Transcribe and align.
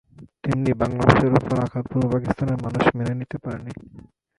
তেমনি 0.43 0.71
বাংলা 0.81 1.03
ভাষার 1.07 1.33
ওপর 1.39 1.55
আঘাত 1.65 1.85
পূর্ব 1.91 2.05
পাকিস্তানের 2.13 2.57
মানুষ 2.65 2.83
মেনে 2.97 3.13
নিতে 3.19 3.37
পারেনি। 3.43 3.71